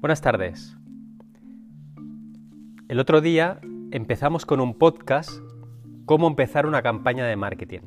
Buenas 0.00 0.20
tardes. 0.20 0.78
El 2.86 3.00
otro 3.00 3.20
día 3.20 3.58
empezamos 3.90 4.46
con 4.46 4.60
un 4.60 4.78
podcast 4.78 5.40
Cómo 6.04 6.28
empezar 6.28 6.66
una 6.66 6.82
campaña 6.82 7.26
de 7.26 7.34
marketing. 7.34 7.80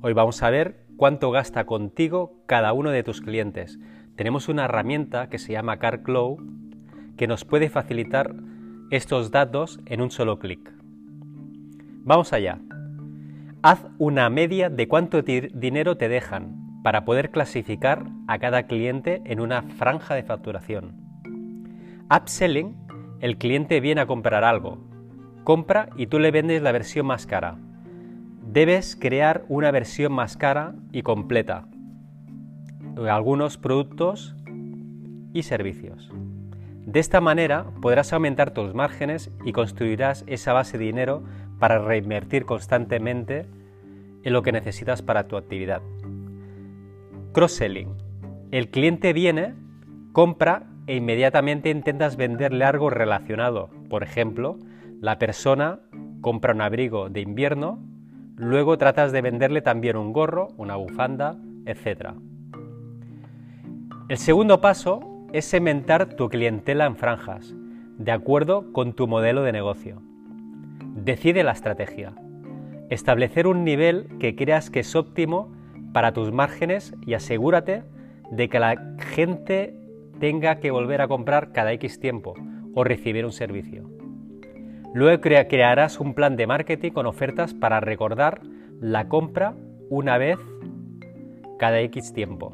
Hoy 0.00 0.12
vamos 0.12 0.44
a 0.44 0.50
ver 0.50 0.86
cuánto 0.96 1.32
gasta 1.32 1.66
contigo 1.66 2.44
cada 2.46 2.72
uno 2.72 2.90
de 2.90 3.02
tus 3.02 3.20
clientes. 3.20 3.80
Tenemos 4.14 4.48
una 4.48 4.66
herramienta 4.66 5.28
que 5.28 5.40
se 5.40 5.54
llama 5.54 5.80
CarClow 5.80 6.38
que 7.16 7.26
nos 7.26 7.44
puede 7.44 7.68
facilitar 7.68 8.32
estos 8.92 9.32
datos 9.32 9.80
en 9.86 10.00
un 10.00 10.12
solo 10.12 10.38
clic. 10.38 10.72
Vamos 12.04 12.32
allá. 12.32 12.60
Haz 13.62 13.84
una 13.98 14.30
media 14.30 14.70
de 14.70 14.86
cuánto 14.86 15.22
dinero 15.22 15.96
te 15.96 16.08
dejan 16.08 16.80
para 16.84 17.04
poder 17.04 17.32
clasificar 17.32 18.06
a 18.28 18.38
cada 18.38 18.68
cliente 18.68 19.20
en 19.24 19.40
una 19.40 19.62
franja 19.62 20.14
de 20.14 20.22
facturación. 20.22 21.07
Upselling, 22.10 22.74
el 23.20 23.36
cliente 23.36 23.80
viene 23.80 24.00
a 24.00 24.06
comprar 24.06 24.42
algo, 24.42 24.78
compra 25.44 25.90
y 25.94 26.06
tú 26.06 26.18
le 26.18 26.30
vendes 26.30 26.62
la 26.62 26.72
versión 26.72 27.04
más 27.04 27.26
cara. 27.26 27.58
Debes 28.50 28.96
crear 28.96 29.44
una 29.48 29.70
versión 29.70 30.14
más 30.14 30.38
cara 30.38 30.74
y 30.90 31.02
completa 31.02 31.66
de 32.94 33.10
algunos 33.10 33.58
productos 33.58 34.34
y 35.34 35.42
servicios. 35.42 36.10
De 36.86 36.98
esta 36.98 37.20
manera 37.20 37.66
podrás 37.82 38.14
aumentar 38.14 38.52
tus 38.52 38.72
márgenes 38.72 39.30
y 39.44 39.52
construirás 39.52 40.24
esa 40.26 40.54
base 40.54 40.78
de 40.78 40.86
dinero 40.86 41.24
para 41.58 41.78
reinvertir 41.78 42.46
constantemente 42.46 43.44
en 44.22 44.32
lo 44.32 44.40
que 44.40 44.52
necesitas 44.52 45.02
para 45.02 45.28
tu 45.28 45.36
actividad. 45.36 45.82
Cross-selling. 47.32 47.94
El 48.50 48.70
cliente 48.70 49.12
viene, 49.12 49.54
compra 50.12 50.64
e 50.88 50.96
inmediatamente 50.96 51.68
intentas 51.68 52.16
venderle 52.16 52.64
algo 52.64 52.88
relacionado. 52.88 53.68
Por 53.90 54.02
ejemplo, 54.02 54.58
la 55.00 55.18
persona 55.18 55.80
compra 56.22 56.54
un 56.54 56.62
abrigo 56.62 57.10
de 57.10 57.20
invierno, 57.20 57.78
luego 58.36 58.78
tratas 58.78 59.12
de 59.12 59.20
venderle 59.20 59.60
también 59.60 59.98
un 59.98 60.14
gorro, 60.14 60.48
una 60.56 60.76
bufanda, 60.76 61.36
etc. 61.66 62.14
El 64.08 64.16
segundo 64.16 64.62
paso 64.62 65.26
es 65.34 65.48
cementar 65.48 66.14
tu 66.14 66.30
clientela 66.30 66.86
en 66.86 66.96
franjas, 66.96 67.54
de 67.98 68.10
acuerdo 68.10 68.72
con 68.72 68.94
tu 68.94 69.06
modelo 69.06 69.42
de 69.42 69.52
negocio. 69.52 70.00
Decide 70.94 71.44
la 71.44 71.52
estrategia. 71.52 72.14
Establecer 72.88 73.46
un 73.46 73.62
nivel 73.62 74.08
que 74.18 74.34
creas 74.34 74.70
que 74.70 74.80
es 74.80 74.96
óptimo 74.96 75.52
para 75.92 76.12
tus 76.14 76.32
márgenes 76.32 76.94
y 77.06 77.12
asegúrate 77.12 77.82
de 78.30 78.48
que 78.48 78.58
la 78.58 78.96
gente 78.98 79.77
tenga 80.18 80.56
que 80.56 80.70
volver 80.70 81.00
a 81.00 81.08
comprar 81.08 81.52
cada 81.52 81.72
X 81.72 82.00
tiempo 82.00 82.34
o 82.74 82.84
recibir 82.84 83.24
un 83.24 83.32
servicio. 83.32 83.88
Luego 84.94 85.20
crearás 85.20 86.00
un 86.00 86.14
plan 86.14 86.36
de 86.36 86.46
marketing 86.46 86.92
con 86.92 87.06
ofertas 87.06 87.54
para 87.54 87.80
recordar 87.80 88.40
la 88.80 89.08
compra 89.08 89.54
una 89.90 90.18
vez 90.18 90.38
cada 91.58 91.80
X 91.80 92.12
tiempo. 92.12 92.50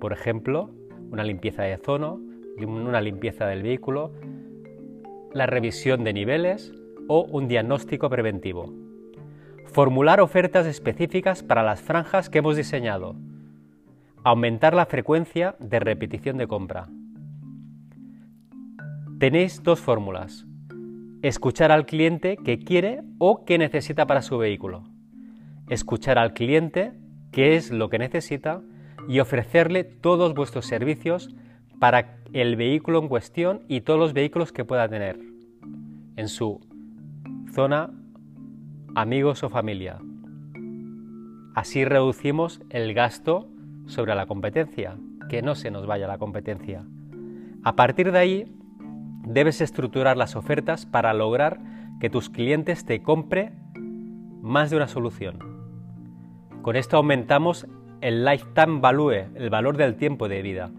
Por 0.00 0.12
ejemplo, 0.12 0.70
una 1.10 1.24
limpieza 1.24 1.62
de 1.62 1.78
zono, 1.78 2.20
una 2.58 3.00
limpieza 3.00 3.46
del 3.46 3.62
vehículo, 3.62 4.12
la 5.32 5.46
revisión 5.46 6.04
de 6.04 6.12
niveles 6.12 6.72
o 7.08 7.22
un 7.22 7.48
diagnóstico 7.48 8.10
preventivo. 8.10 8.72
Formular 9.66 10.20
ofertas 10.20 10.66
específicas 10.66 11.42
para 11.42 11.62
las 11.62 11.80
franjas 11.80 12.28
que 12.28 12.38
hemos 12.38 12.56
diseñado. 12.56 13.16
Aumentar 14.24 14.74
la 14.74 14.86
frecuencia 14.86 15.56
de 15.58 15.78
repetición 15.78 16.36
de 16.36 16.46
compra. 16.46 16.88
Tenéis 19.18 19.64
dos 19.64 19.80
fórmulas 19.80 20.46
escuchar 21.22 21.72
al 21.72 21.86
cliente 21.86 22.36
que 22.36 22.60
quiere 22.60 23.02
o 23.18 23.44
que 23.44 23.58
necesita 23.58 24.06
para 24.06 24.22
su 24.22 24.38
vehículo. 24.38 24.84
Escuchar 25.68 26.18
al 26.18 26.34
cliente 26.34 26.92
qué 27.32 27.56
es 27.56 27.72
lo 27.72 27.88
que 27.88 27.98
necesita 27.98 28.62
y 29.08 29.18
ofrecerle 29.18 29.82
todos 29.82 30.34
vuestros 30.34 30.66
servicios 30.66 31.34
para 31.80 32.18
el 32.32 32.54
vehículo 32.54 33.00
en 33.00 33.08
cuestión 33.08 33.62
y 33.66 33.80
todos 33.80 33.98
los 33.98 34.12
vehículos 34.12 34.52
que 34.52 34.64
pueda 34.64 34.88
tener 34.88 35.18
en 36.16 36.28
su 36.28 36.60
zona, 37.52 37.90
amigos 38.94 39.42
o 39.42 39.48
familia. 39.48 39.98
Así 41.56 41.84
reducimos 41.84 42.60
el 42.70 42.94
gasto 42.94 43.48
sobre 43.86 44.14
la 44.14 44.26
competencia, 44.26 44.96
que 45.28 45.42
no 45.42 45.56
se 45.56 45.72
nos 45.72 45.86
vaya 45.86 46.06
la 46.06 46.18
competencia. 46.18 46.84
A 47.64 47.74
partir 47.74 48.12
de 48.12 48.18
ahí, 48.18 48.57
debes 49.28 49.60
estructurar 49.60 50.16
las 50.16 50.36
ofertas 50.36 50.86
para 50.86 51.12
lograr 51.12 51.60
que 52.00 52.08
tus 52.08 52.30
clientes 52.30 52.86
te 52.86 53.02
compre 53.02 53.52
más 54.40 54.70
de 54.70 54.76
una 54.76 54.88
solución. 54.88 55.38
Con 56.62 56.76
esto 56.76 56.96
aumentamos 56.96 57.66
el 58.00 58.24
lifetime 58.24 58.80
value, 58.80 59.26
el 59.34 59.50
valor 59.50 59.76
del 59.76 59.96
tiempo 59.96 60.28
de 60.28 60.42
vida, 60.42 60.70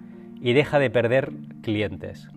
y 0.42 0.54
deja 0.54 0.80
de 0.80 0.90
perder 0.90 1.32
clientes. 1.62 2.30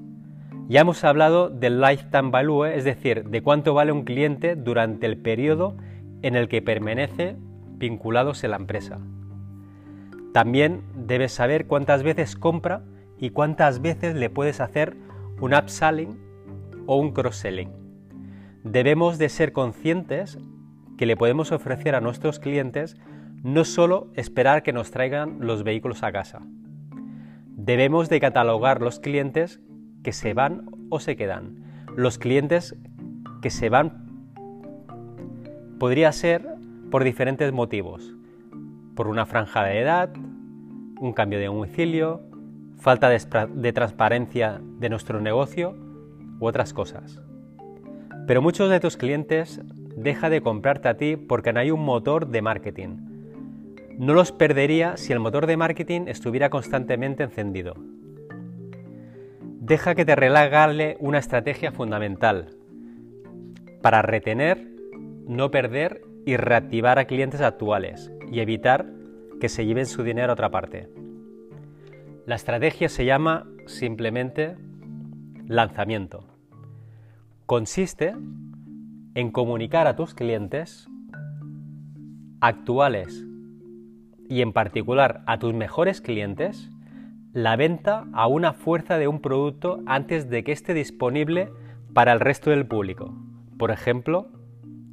Ya 0.68 0.80
hemos 0.80 1.02
hablado 1.04 1.48
del 1.48 1.80
lifetime 1.80 2.30
value, 2.30 2.66
es 2.66 2.84
decir, 2.84 3.24
de 3.24 3.42
cuánto 3.42 3.72
vale 3.74 3.92
un 3.92 4.04
cliente 4.04 4.54
durante 4.54 5.06
el 5.06 5.16
periodo 5.16 5.76
en 6.22 6.36
el 6.36 6.48
que 6.48 6.62
permanece 6.62 7.36
vinculados 7.76 8.44
en 8.44 8.50
la 8.50 8.56
empresa. 8.56 8.98
También 10.32 10.82
debes 10.94 11.32
saber 11.32 11.66
cuántas 11.66 12.02
veces 12.02 12.36
compra 12.36 12.82
y 13.18 13.30
cuántas 13.30 13.80
veces 13.80 14.14
le 14.14 14.30
puedes 14.30 14.60
hacer 14.60 14.96
un 15.42 15.54
upselling 15.54 16.16
o 16.86 16.96
un 16.96 17.10
cross-selling. 17.10 17.72
Debemos 18.62 19.18
de 19.18 19.28
ser 19.28 19.52
conscientes 19.52 20.38
que 20.96 21.04
le 21.04 21.16
podemos 21.16 21.50
ofrecer 21.50 21.96
a 21.96 22.00
nuestros 22.00 22.38
clientes 22.38 22.96
no 23.42 23.64
solo 23.64 24.12
esperar 24.14 24.62
que 24.62 24.72
nos 24.72 24.92
traigan 24.92 25.38
los 25.40 25.64
vehículos 25.64 26.04
a 26.04 26.12
casa. 26.12 26.42
Debemos 27.48 28.08
de 28.08 28.20
catalogar 28.20 28.80
los 28.80 29.00
clientes 29.00 29.60
que 30.04 30.12
se 30.12 30.32
van 30.32 30.70
o 30.90 31.00
se 31.00 31.16
quedan. 31.16 31.64
Los 31.96 32.18
clientes 32.18 32.76
que 33.42 33.50
se 33.50 33.68
van 33.68 34.28
podría 35.80 36.12
ser 36.12 36.46
por 36.92 37.02
diferentes 37.02 37.52
motivos. 37.52 38.14
Por 38.94 39.08
una 39.08 39.26
franja 39.26 39.64
de 39.64 39.80
edad, 39.80 40.10
un 41.00 41.12
cambio 41.12 41.40
de 41.40 41.46
domicilio, 41.46 42.20
falta 42.82 43.08
de, 43.08 43.72
transparencia 43.72 44.60
de 44.60 44.88
nuestro 44.88 45.20
negocio 45.20 45.76
u 46.40 46.46
otras 46.46 46.74
cosas. 46.74 47.20
Pero 48.26 48.42
muchos 48.42 48.70
de 48.70 48.80
tus 48.80 48.96
clientes 48.96 49.60
deja 49.96 50.28
de 50.28 50.40
comprarte 50.40 50.88
a 50.88 50.96
ti 50.96 51.16
porque 51.16 51.52
no 51.52 51.60
hay 51.60 51.70
un 51.70 51.84
motor 51.84 52.26
de 52.26 52.42
marketing. 52.42 52.96
No 53.98 54.14
los 54.14 54.32
perdería 54.32 54.96
si 54.96 55.12
el 55.12 55.20
motor 55.20 55.46
de 55.46 55.56
marketing 55.56 56.02
estuviera 56.08 56.50
constantemente 56.50 57.22
encendido. 57.22 57.74
Deja 59.60 59.94
que 59.94 60.04
te 60.04 60.16
regale 60.16 60.96
una 60.98 61.18
estrategia 61.18 61.70
fundamental 61.70 62.56
para 63.80 64.02
retener, 64.02 64.66
no 65.28 65.52
perder 65.52 66.02
y 66.26 66.36
reactivar 66.36 66.98
a 66.98 67.04
clientes 67.04 67.42
actuales 67.42 68.10
y 68.28 68.40
evitar 68.40 68.86
que 69.40 69.48
se 69.48 69.66
lleven 69.66 69.86
su 69.86 70.02
dinero 70.02 70.30
a 70.30 70.34
otra 70.34 70.50
parte. 70.50 71.01
La 72.24 72.36
estrategia 72.36 72.88
se 72.88 73.04
llama 73.04 73.48
simplemente 73.66 74.56
lanzamiento. 75.48 76.24
Consiste 77.46 78.14
en 79.14 79.32
comunicar 79.32 79.88
a 79.88 79.96
tus 79.96 80.14
clientes 80.14 80.88
actuales 82.40 83.26
y 84.28 84.40
en 84.40 84.52
particular 84.52 85.24
a 85.26 85.40
tus 85.40 85.52
mejores 85.52 86.00
clientes 86.00 86.70
la 87.32 87.56
venta 87.56 88.06
a 88.12 88.28
una 88.28 88.52
fuerza 88.52 88.98
de 88.98 89.08
un 89.08 89.20
producto 89.20 89.80
antes 89.86 90.30
de 90.30 90.44
que 90.44 90.52
esté 90.52 90.74
disponible 90.74 91.50
para 91.92 92.12
el 92.12 92.20
resto 92.20 92.50
del 92.50 92.66
público. 92.66 93.12
Por 93.58 93.72
ejemplo, 93.72 94.28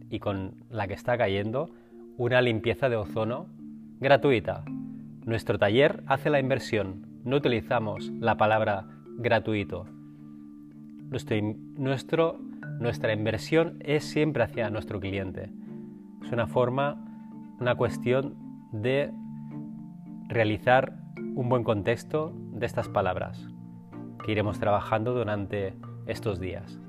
y 0.09 0.17
con 0.17 0.55
la 0.71 0.87
que 0.87 0.95
está 0.95 1.15
cayendo, 1.15 1.69
una 2.17 2.41
limpieza 2.41 2.89
de 2.89 2.95
ozono 2.95 3.45
gratuita. 3.99 4.63
Nuestro 5.25 5.59
taller 5.59 6.01
hace 6.07 6.31
la 6.31 6.39
inversión 6.39 7.08
no 7.23 7.37
utilizamos 7.37 8.11
la 8.19 8.37
palabra 8.37 8.85
gratuito. 9.17 9.85
Nuestro, 11.77 12.39
nuestra 12.79 13.13
inversión 13.13 13.77
es 13.81 14.03
siempre 14.03 14.43
hacia 14.43 14.69
nuestro 14.69 14.99
cliente. 14.99 15.49
Es 16.23 16.31
una 16.31 16.47
forma, 16.47 17.03
una 17.59 17.75
cuestión 17.75 18.35
de 18.71 19.11
realizar 20.27 20.93
un 21.35 21.49
buen 21.49 21.63
contexto 21.63 22.33
de 22.53 22.65
estas 22.65 22.87
palabras 22.87 23.47
que 24.23 24.31
iremos 24.31 24.59
trabajando 24.59 25.13
durante 25.13 25.73
estos 26.05 26.39
días. 26.39 26.79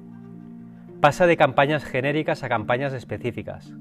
Pasa 1.00 1.26
de 1.26 1.36
campañas 1.36 1.84
genéricas 1.84 2.42
a 2.42 2.48
campañas 2.48 2.92
específicas. 2.92 3.72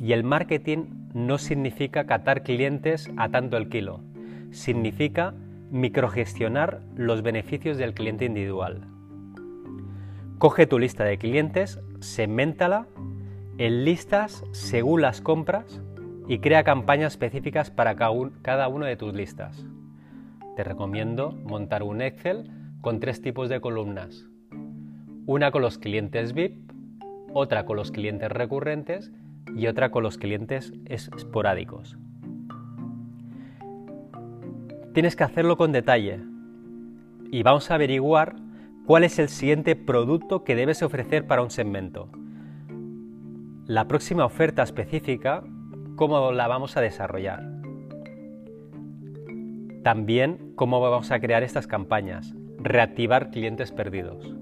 Y 0.00 0.12
el 0.12 0.24
marketing 0.24 0.86
no 1.12 1.38
significa 1.38 2.06
catar 2.06 2.42
clientes 2.42 3.10
a 3.16 3.28
tanto 3.28 3.56
el 3.56 3.68
kilo. 3.68 4.00
Significa 4.50 5.34
microgestionar 5.70 6.82
los 6.94 7.22
beneficios 7.22 7.76
del 7.76 7.94
cliente 7.94 8.24
individual. 8.24 8.86
Coge 10.38 10.66
tu 10.66 10.78
lista 10.78 11.04
de 11.04 11.18
clientes, 11.18 11.80
segmentala, 12.00 12.86
enlistas 13.58 14.44
según 14.52 15.02
las 15.02 15.20
compras 15.20 15.82
y 16.28 16.40
crea 16.40 16.64
campañas 16.64 17.14
específicas 17.14 17.70
para 17.70 17.96
cada 17.96 18.68
uno 18.68 18.84
de 18.84 18.96
tus 18.96 19.14
listas. 19.14 19.66
Te 20.56 20.64
recomiendo 20.64 21.32
montar 21.44 21.82
un 21.82 22.00
Excel 22.00 22.50
con 22.80 23.00
tres 23.00 23.20
tipos 23.20 23.48
de 23.48 23.60
columnas. 23.60 24.26
Una 25.26 25.50
con 25.50 25.62
los 25.62 25.78
clientes 25.78 26.32
VIP, 26.34 26.70
otra 27.32 27.64
con 27.64 27.76
los 27.76 27.90
clientes 27.90 28.30
recurrentes 28.30 29.12
y 29.54 29.66
otra 29.66 29.90
con 29.90 30.02
los 30.02 30.18
clientes 30.18 30.72
esporádicos. 30.86 31.98
Tienes 34.96 35.14
que 35.14 35.24
hacerlo 35.24 35.58
con 35.58 35.72
detalle 35.72 36.20
y 37.30 37.42
vamos 37.42 37.70
a 37.70 37.74
averiguar 37.74 38.36
cuál 38.86 39.04
es 39.04 39.18
el 39.18 39.28
siguiente 39.28 39.76
producto 39.76 40.42
que 40.42 40.56
debes 40.56 40.82
ofrecer 40.82 41.26
para 41.26 41.42
un 41.42 41.50
segmento. 41.50 42.08
La 43.66 43.88
próxima 43.88 44.24
oferta 44.24 44.62
específica, 44.62 45.44
cómo 45.96 46.32
la 46.32 46.48
vamos 46.48 46.78
a 46.78 46.80
desarrollar. 46.80 47.42
También 49.82 50.54
cómo 50.54 50.80
vamos 50.80 51.10
a 51.10 51.20
crear 51.20 51.42
estas 51.42 51.66
campañas, 51.66 52.34
reactivar 52.56 53.30
clientes 53.30 53.72
perdidos. 53.72 54.34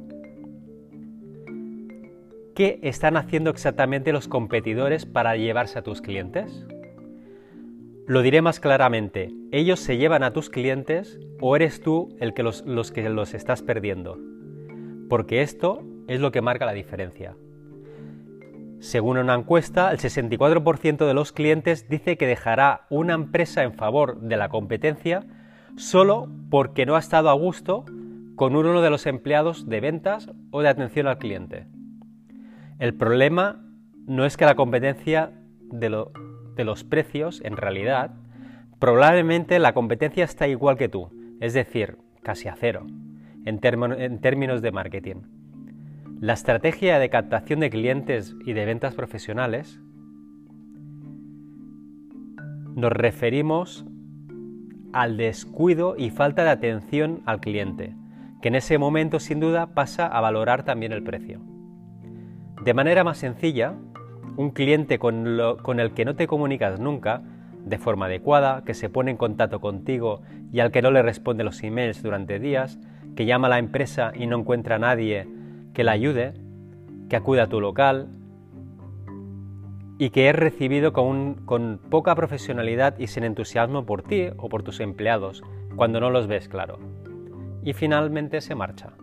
¿Qué 2.54 2.78
están 2.84 3.16
haciendo 3.16 3.50
exactamente 3.50 4.12
los 4.12 4.28
competidores 4.28 5.04
para 5.04 5.34
llevarse 5.36 5.80
a 5.80 5.82
tus 5.82 6.00
clientes? 6.00 6.64
Lo 8.06 8.20
diré 8.20 8.42
más 8.42 8.60
claramente, 8.60 9.32
¿ellos 9.50 9.80
se 9.80 9.96
llevan 9.96 10.24
a 10.24 10.34
tus 10.34 10.50
clientes 10.50 11.18
o 11.40 11.56
eres 11.56 11.80
tú 11.80 12.14
el 12.20 12.34
que 12.34 12.42
los, 12.42 12.62
que 12.92 13.08
los 13.08 13.32
estás 13.32 13.62
perdiendo? 13.62 14.18
Porque 15.08 15.40
esto 15.40 15.82
es 16.06 16.20
lo 16.20 16.30
que 16.30 16.42
marca 16.42 16.66
la 16.66 16.74
diferencia. 16.74 17.34
Según 18.78 19.16
una 19.16 19.34
encuesta, 19.34 19.90
el 19.90 19.96
64% 19.96 21.06
de 21.06 21.14
los 21.14 21.32
clientes 21.32 21.88
dice 21.88 22.18
que 22.18 22.26
dejará 22.26 22.86
una 22.90 23.14
empresa 23.14 23.62
en 23.62 23.72
favor 23.72 24.20
de 24.20 24.36
la 24.36 24.50
competencia 24.50 25.24
solo 25.78 26.28
porque 26.50 26.84
no 26.84 26.96
ha 26.96 26.98
estado 26.98 27.30
a 27.30 27.34
gusto 27.34 27.86
con 28.36 28.54
uno 28.54 28.82
de 28.82 28.90
los 28.90 29.06
empleados 29.06 29.66
de 29.66 29.80
ventas 29.80 30.30
o 30.50 30.60
de 30.60 30.68
atención 30.68 31.06
al 31.06 31.16
cliente. 31.16 31.68
El 32.78 32.92
problema 32.92 33.64
no 34.06 34.26
es 34.26 34.36
que 34.36 34.44
la 34.44 34.56
competencia 34.56 35.32
de, 35.70 35.88
lo, 35.88 36.12
de 36.54 36.64
los 36.64 36.84
precios, 36.84 37.40
en 37.44 37.56
realidad, 37.56 38.12
probablemente 38.78 39.58
la 39.58 39.72
competencia 39.72 40.24
está 40.24 40.48
igual 40.48 40.76
que 40.76 40.88
tú, 40.88 41.10
es 41.40 41.54
decir, 41.54 41.98
casi 42.22 42.48
a 42.48 42.56
cero, 42.56 42.86
en, 43.44 43.60
en 43.62 44.20
términos 44.20 44.62
de 44.62 44.72
marketing. 44.72 45.22
La 46.20 46.32
estrategia 46.32 46.98
de 46.98 47.10
captación 47.10 47.60
de 47.60 47.70
clientes 47.70 48.34
y 48.44 48.52
de 48.52 48.64
ventas 48.64 48.94
profesionales 48.94 49.80
nos 52.74 52.92
referimos 52.92 53.84
al 54.92 55.16
descuido 55.16 55.96
y 55.98 56.10
falta 56.10 56.44
de 56.44 56.50
atención 56.50 57.22
al 57.26 57.40
cliente, 57.40 57.94
que 58.40 58.48
en 58.48 58.54
ese 58.54 58.78
momento 58.78 59.18
sin 59.20 59.40
duda 59.40 59.74
pasa 59.74 60.06
a 60.06 60.20
valorar 60.20 60.64
también 60.64 60.92
el 60.92 61.02
precio. 61.02 61.40
De 62.64 62.74
manera 62.74 63.04
más 63.04 63.18
sencilla, 63.18 63.74
un 64.36 64.50
cliente 64.50 64.98
con, 64.98 65.26
el 65.80 65.92
que 65.92 66.04
no 66.04 66.14
te 66.14 66.26
comunicas 66.26 66.80
nunca, 66.80 67.22
de 67.64 67.78
forma 67.78 68.06
adecuada, 68.06 68.62
que 68.64 68.74
se 68.74 68.88
pone 68.88 69.10
en 69.10 69.16
contacto 69.16 69.60
contigo 69.60 70.22
y 70.52 70.60
al 70.60 70.70
que 70.70 70.82
no 70.82 70.90
le 70.90 71.02
responde 71.02 71.44
los 71.44 71.62
emails 71.62 72.02
durante 72.02 72.38
días, 72.38 72.78
que 73.16 73.26
llama 73.26 73.46
a 73.46 73.50
la 73.50 73.58
empresa 73.58 74.12
y 74.14 74.26
no 74.26 74.38
encuentra 74.38 74.76
a 74.76 74.80
nadie 74.80 75.26
que 75.72 75.84
la 75.84 75.92
ayude, 75.92 76.34
que 77.08 77.16
acude 77.16 77.40
a 77.40 77.48
tu 77.48 77.60
local 77.60 78.08
y 79.98 80.10
que 80.10 80.28
es 80.28 80.34
recibido 80.34 80.92
con, 80.92 81.34
con 81.46 81.80
poca 81.90 82.14
profesionalidad 82.14 82.98
y 82.98 83.06
sin 83.06 83.24
entusiasmo 83.24 83.86
por 83.86 84.02
ti 84.02 84.28
o 84.36 84.48
por 84.48 84.62
tus 84.62 84.80
empleados 84.80 85.42
cuando 85.76 86.00
no 86.00 86.10
los 86.10 86.26
ves 86.26 86.48
claro. 86.48 86.78
Y 87.62 87.72
finalmente 87.72 88.40
se 88.40 88.54
marcha. 88.54 88.94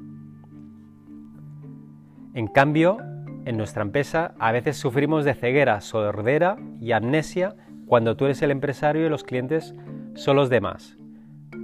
En 2.33 2.47
cambio, 2.47 2.97
en 3.45 3.57
nuestra 3.57 3.81
empresa 3.81 4.33
a 4.39 4.51
veces 4.51 4.77
sufrimos 4.77 5.25
de 5.25 5.33
ceguera, 5.33 5.81
sordera 5.81 6.57
y 6.79 6.91
amnesia 6.91 7.55
cuando 7.87 8.15
tú 8.15 8.25
eres 8.25 8.41
el 8.41 8.51
empresario 8.51 9.05
y 9.05 9.09
los 9.09 9.23
clientes 9.23 9.73
son 10.13 10.35
los 10.35 10.49
demás. 10.49 10.97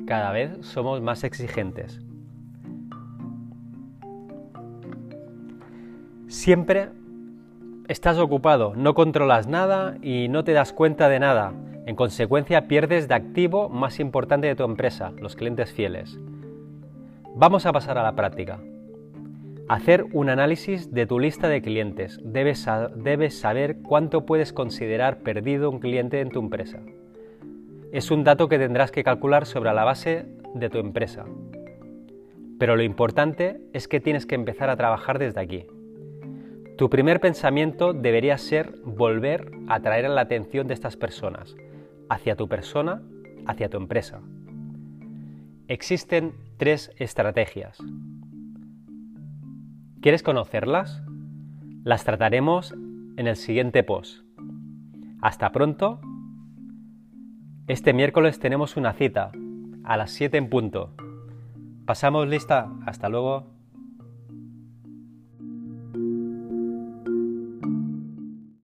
Cada 0.06 0.32
vez 0.32 0.58
somos 0.62 1.02
más 1.02 1.24
exigentes. 1.24 2.02
Siempre 6.28 6.90
estás 7.88 8.18
ocupado, 8.18 8.74
no 8.76 8.94
controlas 8.94 9.48
nada 9.48 9.98
y 10.02 10.28
no 10.30 10.44
te 10.44 10.54
das 10.54 10.74
cuenta 10.74 11.10
de 11.10 11.20
nada. 11.20 11.54
En 11.86 11.96
consecuencia 11.96 12.68
pierdes 12.68 13.08
de 13.08 13.16
activo 13.16 13.70
más 13.70 14.00
importante 14.00 14.48
de 14.48 14.56
tu 14.56 14.64
empresa, 14.64 15.14
los 15.22 15.36
clientes 15.36 15.72
fieles. 15.72 16.20
Vamos 17.36 17.66
a 17.66 17.72
pasar 17.72 17.98
a 17.98 18.04
la 18.04 18.16
práctica. 18.16 18.60
Hacer 19.70 20.06
un 20.14 20.30
análisis 20.30 20.94
de 20.94 21.06
tu 21.06 21.20
lista 21.20 21.50
de 21.50 21.62
clientes. 21.62 22.22
Debes, 22.24 22.60
saber 23.38 23.78
cuánto 23.82 24.26
puedes 24.26 24.54
considerar 24.54 25.20
perdido 25.20 25.70
un 25.70 25.80
cliente 25.80 26.22
en 26.22 26.30
tu 26.30 26.40
empresa. 26.40 26.80
Es 27.92 28.10
un 28.10 28.24
dato 28.24 28.48
que 28.48 28.60
tendrás 28.60 28.92
que 28.92 29.04
calcular 29.04 29.46
sobre 29.46 29.74
la 29.74 29.84
base 29.84 30.26
de 30.54 30.70
tu 30.70 30.78
empresa. 30.78 31.26
Pero 32.58 32.78
lo 32.78 32.84
importante 32.84 33.60
es 33.74 33.90
que 33.90 34.00
tienes 34.00 34.26
que 34.26 34.36
empezar 34.36 34.70
a 34.70 34.78
trabajar 34.78 35.20
desde 35.20 35.42
aquí. 35.42 35.66
Tu 36.78 36.90
primer 36.90 37.20
pensamiento 37.20 37.92
debería 37.92 38.38
ser 38.38 38.74
volver 38.86 39.52
a 39.68 39.76
atraer 39.76 40.10
la 40.10 40.22
atención 40.22 40.68
de 40.68 40.76
estas 40.76 40.96
personas 40.96 41.58
hacia 42.08 42.38
tu 42.38 42.48
persona, 42.48 43.02
hacia 43.46 43.68
tu 43.68 43.76
empresa. 43.76 44.22
Existen 45.68 46.32
tres 46.56 46.92
estrategias. 46.98 47.80
¿Quieres 50.08 50.24
conocerlas? 50.24 51.04
Las 51.84 52.06
trataremos 52.06 52.74
en 53.18 53.28
el 53.28 53.36
siguiente 53.36 53.84
post. 53.84 54.24
Hasta 55.22 55.52
pronto. 55.52 56.00
Este 57.68 57.92
miércoles 57.92 58.40
tenemos 58.40 58.78
una 58.78 58.94
cita 58.94 59.32
a 59.84 59.98
las 59.98 60.12
7 60.12 60.38
en 60.38 60.50
punto. 60.50 60.96
Pasamos 61.86 62.26
lista. 62.26 62.70
Hasta 62.86 63.10
luego. 63.10 63.57